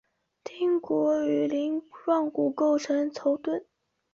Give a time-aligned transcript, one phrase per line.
[0.43, 3.63] 顶骨与鳞状骨构成头盾。